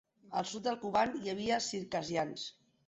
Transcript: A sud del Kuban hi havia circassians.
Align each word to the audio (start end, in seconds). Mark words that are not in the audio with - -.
A 0.39 0.41
sud 0.51 0.63
del 0.69 0.79
Kuban 0.85 1.13
hi 1.21 1.31
havia 1.35 1.63
circassians. 1.71 2.51